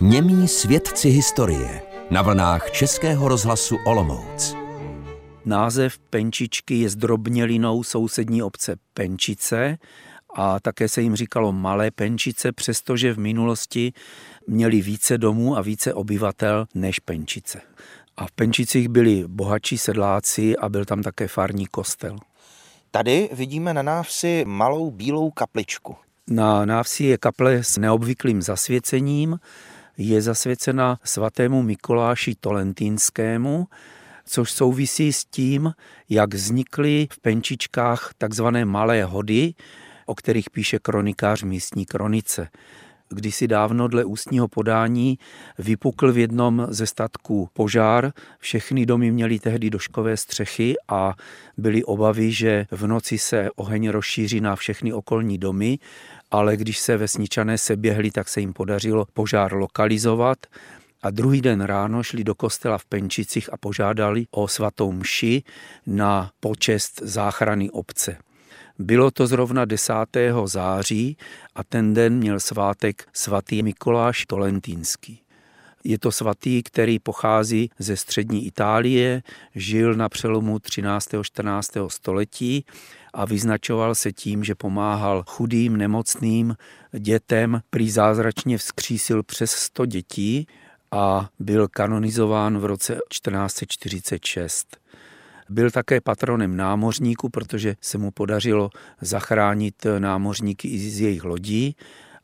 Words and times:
Němí 0.00 0.48
svědci 0.48 1.08
historie 1.08 1.82
na 2.10 2.22
vlnách 2.22 2.70
Českého 2.70 3.28
rozhlasu 3.28 3.76
Olomouc. 3.86 4.56
Název 5.44 5.98
Penčičky 5.98 6.74
je 6.74 6.88
zdrobnělinou 6.88 7.82
sousední 7.82 8.42
obce 8.42 8.76
Penčice 8.94 9.78
a 10.34 10.60
také 10.60 10.88
se 10.88 11.02
jim 11.02 11.16
říkalo 11.16 11.52
Malé 11.52 11.90
Penčice, 11.90 12.52
přestože 12.52 13.12
v 13.12 13.18
minulosti 13.18 13.92
měli 14.46 14.80
více 14.80 15.18
domů 15.18 15.56
a 15.56 15.62
více 15.62 15.94
obyvatel 15.94 16.66
než 16.74 16.98
Penčice. 16.98 17.60
A 18.16 18.26
v 18.26 18.32
Penčicích 18.32 18.88
byli 18.88 19.24
bohatší 19.26 19.78
sedláci 19.78 20.56
a 20.56 20.68
byl 20.68 20.84
tam 20.84 21.02
také 21.02 21.28
farní 21.28 21.66
kostel. 21.66 22.16
Tady 22.90 23.28
vidíme 23.32 23.74
na 23.74 23.82
návsi 23.82 24.44
malou 24.46 24.90
bílou 24.90 25.30
kapličku. 25.30 25.96
Na 26.30 26.64
návsi 26.64 27.04
je 27.04 27.18
kaple 27.18 27.64
s 27.64 27.78
neobvyklým 27.78 28.42
zasvěcením, 28.42 29.38
je 29.98 30.22
zasvěcena 30.22 30.98
svatému 31.04 31.62
Mikuláši 31.62 32.34
Tolentýnskému, 32.40 33.66
což 34.26 34.50
souvisí 34.50 35.12
s 35.12 35.24
tím, 35.24 35.72
jak 36.08 36.34
vznikly 36.34 37.08
v 37.12 37.20
Penčičkách 37.20 38.10
takzvané 38.18 38.64
malé 38.64 39.04
hody, 39.04 39.54
o 40.06 40.14
kterých 40.14 40.50
píše 40.50 40.78
kronikář 40.78 41.42
místní 41.42 41.86
kronice. 41.86 42.48
Kdysi 43.08 43.48
dávno 43.48 43.88
dle 43.88 44.04
ústního 44.04 44.48
podání 44.48 45.18
vypukl 45.58 46.12
v 46.12 46.18
jednom 46.18 46.66
ze 46.70 46.86
statků 46.86 47.48
požár. 47.52 48.12
Všechny 48.38 48.86
domy 48.86 49.10
měly 49.10 49.38
tehdy 49.38 49.70
doškové 49.70 50.16
střechy 50.16 50.74
a 50.88 51.14
byly 51.56 51.84
obavy, 51.84 52.32
že 52.32 52.66
v 52.70 52.86
noci 52.86 53.18
se 53.18 53.48
oheň 53.56 53.88
rozšíří 53.88 54.40
na 54.40 54.56
všechny 54.56 54.92
okolní 54.92 55.38
domy, 55.38 55.78
ale 56.30 56.56
když 56.56 56.78
se 56.78 56.96
vesničané 56.96 57.58
seběhli, 57.58 58.10
tak 58.10 58.28
se 58.28 58.40
jim 58.40 58.52
podařilo 58.52 59.06
požár 59.14 59.54
lokalizovat 59.54 60.38
a 61.02 61.10
druhý 61.10 61.40
den 61.40 61.60
ráno 61.60 62.02
šli 62.02 62.24
do 62.24 62.34
kostela 62.34 62.78
v 62.78 62.84
Penčicích 62.84 63.52
a 63.52 63.56
požádali 63.56 64.26
o 64.30 64.48
svatou 64.48 64.92
mši 64.92 65.42
na 65.86 66.30
počest 66.40 67.00
záchrany 67.02 67.70
obce. 67.70 68.16
Bylo 68.78 69.10
to 69.10 69.26
zrovna 69.26 69.64
10. 69.64 69.92
září 70.44 71.16
a 71.54 71.64
ten 71.64 71.94
den 71.94 72.16
měl 72.18 72.40
svátek 72.40 73.08
svatý 73.12 73.62
Mikuláš 73.62 74.26
Tolentínský. 74.26 75.20
Je 75.84 75.98
to 75.98 76.12
svatý, 76.12 76.62
který 76.62 76.98
pochází 76.98 77.70
ze 77.78 77.96
střední 77.96 78.46
Itálie, 78.46 79.22
žil 79.54 79.94
na 79.94 80.08
přelomu 80.08 80.58
13. 80.58 81.14
a 81.14 81.22
14. 81.22 81.70
století 81.88 82.64
a 83.14 83.24
vyznačoval 83.24 83.94
se 83.94 84.12
tím, 84.12 84.44
že 84.44 84.54
pomáhal 84.54 85.24
chudým, 85.28 85.76
nemocným 85.76 86.56
dětem, 86.98 87.60
prý 87.70 87.90
zázračně 87.90 88.58
vzkřísil 88.58 89.22
přes 89.22 89.50
100 89.50 89.86
dětí 89.86 90.46
a 90.90 91.28
byl 91.38 91.68
kanonizován 91.68 92.58
v 92.58 92.64
roce 92.64 92.98
1446. 93.08 94.76
Byl 95.48 95.70
také 95.70 96.00
patronem 96.00 96.56
námořníků, 96.56 97.28
protože 97.28 97.74
se 97.80 97.98
mu 97.98 98.10
podařilo 98.10 98.70
zachránit 99.00 99.86
námořníky 99.98 100.68
i 100.68 100.78
z 100.78 101.00
jejich 101.00 101.24
lodí 101.24 101.76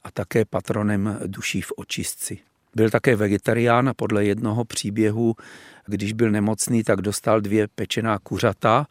a 0.05 0.11
také 0.11 0.45
patronem 0.45 1.19
duší 1.27 1.62
v 1.62 1.73
očistci. 1.77 2.39
Byl 2.75 2.91
také 2.91 3.17
vegetarián 3.17 3.89
a 3.89 3.95
podle 3.95 4.25
jednoho 4.25 4.65
příběhu, 4.65 5.34
když 5.87 6.12
byl 6.12 6.31
nemocný, 6.31 6.84
tak 6.84 7.00
dostal 7.00 7.41
dvě 7.41 7.69
pečená 7.69 8.19
kuřata. 8.19 8.87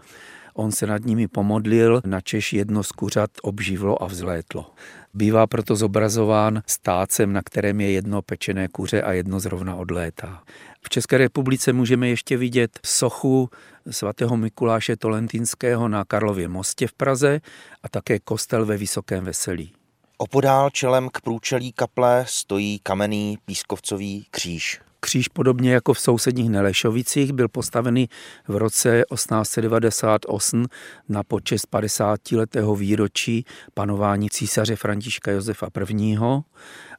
On 0.54 0.72
se 0.72 0.88
nad 0.88 1.06
nimi 1.06 1.28
pomodlil, 1.28 2.02
načež 2.06 2.54
jedno 2.54 2.84
z 2.84 2.92
kuřat 2.92 3.30
obživlo 3.42 4.04
a 4.04 4.08
vzlétlo. 4.08 4.74
Bývá 5.14 5.48
proto 5.48 5.76
zobrazován 5.76 6.62
stácem, 6.68 7.34
na 7.34 7.42
kterém 7.42 7.82
je 7.82 7.92
jedno 7.92 8.22
pečené 8.22 8.68
kuře 8.68 9.02
a 9.02 9.12
jedno 9.12 9.40
zrovna 9.40 9.76
odlétá. 9.76 10.44
V 10.82 10.90
České 10.90 11.18
republice 11.18 11.74
můžeme 11.74 12.10
ještě 12.10 12.38
vidět 12.38 12.80
sochu 12.86 13.50
svatého 13.90 14.38
Mikuláše 14.38 14.96
Tolentínského 14.96 15.88
na 15.88 16.06
Karlově 16.06 16.48
mostě 16.48 16.88
v 16.88 16.94
Praze 16.94 17.42
a 17.84 17.90
také 17.90 18.20
kostel 18.20 18.66
ve 18.66 18.78
Vysokém 18.78 19.24
Veselí. 19.24 19.74
Opodál 20.22 20.70
čelem 20.70 21.10
k 21.10 21.22
průčelí 21.22 21.72
kaple 21.72 22.26
stojí 22.28 22.80
kamenný 22.84 23.38
pískovcový 23.46 24.26
kříž. 24.32 24.82
Kříž 25.00 25.28
podobně 25.28 25.74
jako 25.74 25.94
v 25.94 26.00
sousedních 26.00 26.50
Nelešovicích 26.50 27.34
byl 27.34 27.48
postavený 27.50 28.10
v 28.48 28.56
roce 28.56 29.04
1898 29.14 30.66
na 31.10 31.24
počest 31.24 31.66
50. 31.66 32.32
letého 32.32 32.76
výročí 32.76 33.46
panování 33.74 34.30
císaře 34.30 34.76
Františka 34.76 35.32
Josefa 35.32 35.68
I. 36.00 36.18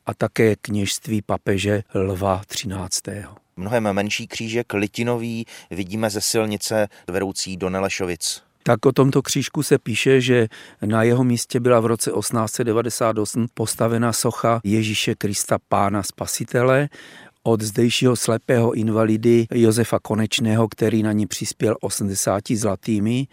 a 0.06 0.14
také 0.14 0.56
kněžství 0.56 1.22
papeže 1.22 1.82
Lva 1.94 2.42
13. 2.46 3.00
Mnohem 3.56 3.92
menší 3.92 4.26
křížek 4.26 4.72
litinový 4.72 5.46
vidíme 5.70 6.10
ze 6.10 6.20
silnice 6.20 6.88
vedoucí 7.08 7.56
do 7.56 7.70
Nelešovic. 7.70 8.42
Tak 8.62 8.86
o 8.86 8.92
tomto 8.92 9.22
křížku 9.22 9.62
se 9.62 9.78
píše, 9.78 10.20
že 10.20 10.48
na 10.82 11.02
jeho 11.02 11.24
místě 11.24 11.60
byla 11.60 11.80
v 11.80 11.86
roce 11.86 12.10
1898 12.10 13.46
postavena 13.54 14.12
socha 14.12 14.60
Ježíše 14.64 15.14
Krista 15.14 15.58
Pána 15.68 16.02
Spasitele 16.02 16.88
od 17.42 17.62
zdejšího 17.62 18.16
slepého 18.16 18.72
invalidy 18.72 19.46
Josefa 19.54 19.98
Konečného, 19.98 20.68
který 20.68 21.02
na 21.02 21.12
ní 21.12 21.26
přispěl 21.26 21.76
80 21.80 22.44
zlatými. 22.54 23.26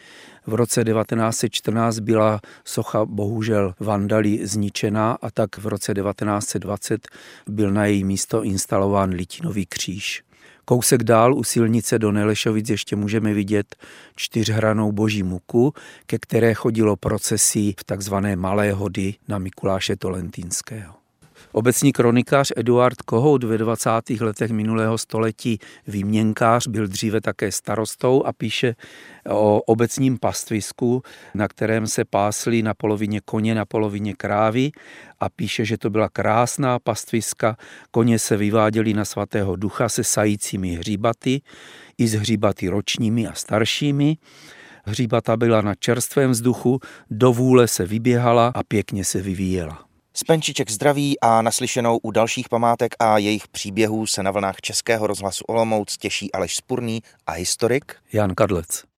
V 0.48 0.54
roce 0.54 0.84
1914 0.84 2.00
byla 2.00 2.42
socha 2.66 3.06
bohužel 3.06 3.74
vandali 3.80 4.48
zničená 4.48 5.18
a 5.22 5.32
tak 5.32 5.58
v 5.58 5.68
roce 5.68 5.94
1920 5.94 7.08
byl 7.48 7.72
na 7.72 7.86
její 7.86 8.04
místo 8.04 8.44
instalován 8.44 9.10
litinový 9.10 9.66
kříž. 9.66 10.24
Kousek 10.66 11.04
dál 11.04 11.34
u 11.36 11.44
silnice 11.44 12.00
do 12.00 12.12
Nelešovic 12.12 12.70
ještě 12.70 12.96
můžeme 12.96 13.34
vidět 13.34 13.76
čtyřhranou 14.16 14.92
boží 14.92 15.24
muku, 15.24 15.74
ke 16.06 16.18
které 16.20 16.54
chodilo 16.54 16.96
procesí 16.96 17.76
v 17.80 17.84
takzvané 17.84 18.36
Malé 18.36 18.72
hody 18.72 19.16
na 19.28 19.38
Mikuláše 19.38 19.96
Tolentínského. 19.96 20.99
Obecní 21.52 21.92
kronikář 21.92 22.52
Eduard 22.56 23.02
Kohout 23.02 23.44
ve 23.44 23.58
20. 23.58 23.90
letech 24.22 24.52
minulého 24.52 24.98
století 24.98 25.60
výměnkář, 25.88 26.68
byl 26.68 26.88
dříve 26.88 27.22
také 27.22 27.52
starostou 27.52 28.24
a 28.24 28.34
píše 28.34 28.76
o 29.30 29.62
obecním 29.62 30.18
pastvisku, 30.18 31.02
na 31.34 31.48
kterém 31.48 31.88
se 31.88 32.06
pásly 32.06 32.62
na 32.62 32.74
polovině 32.74 33.22
koně, 33.26 33.56
na 33.56 33.66
polovině 33.66 34.14
krávy 34.14 34.72
a 35.20 35.30
píše, 35.30 35.66
že 35.66 35.78
to 35.78 35.90
byla 35.90 36.10
krásná 36.10 36.80
pastviska, 36.80 37.58
koně 37.92 38.20
se 38.20 38.38
vyváděly 38.38 38.94
na 38.94 39.06
svatého 39.06 39.56
ducha 39.56 39.90
se 39.90 40.04
sajícími 40.04 40.76
hříbaty, 40.76 41.42
i 41.98 42.08
s 42.08 42.14
hříbaty 42.14 42.70
ročními 42.70 43.28
a 43.28 43.34
staršími. 43.34 44.18
Hříbata 44.86 45.38
byla 45.38 45.62
na 45.62 45.76
čerstvém 45.76 46.32
vzduchu, 46.32 46.80
do 47.12 47.34
vůle 47.34 47.68
se 47.68 47.86
vyběhala 47.86 48.52
a 48.56 48.64
pěkně 48.64 49.06
se 49.06 49.22
vyvíjela. 49.22 49.89
Spenčiček 50.14 50.70
zdraví 50.72 51.20
a 51.20 51.42
naslyšenou 51.42 51.98
u 51.98 52.12
dalších 52.12 52.50
památek 52.50 52.96
a 53.00 53.18
jejich 53.18 53.48
příběhů 53.48 54.08
se 54.08 54.24
na 54.24 54.32
vlnách 54.32 54.62
Českého 54.62 55.08
rozhlasu 55.08 55.44
Olomouc 55.48 55.98
těší 55.98 56.32
Aleš 56.32 56.56
Spurný 56.56 57.04
a 57.28 57.32
historik 57.32 57.96
Jan 58.14 58.36
Kadlec. 58.36 58.84